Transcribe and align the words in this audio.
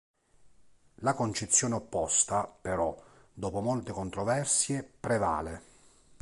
La 1.01 1.13
concezione 1.13 1.75
opposta, 1.75 2.51
però, 2.59 2.99
dopo 3.35 3.59
molte 3.61 3.91
controversie, 3.91 4.81
prevale. 4.99 5.61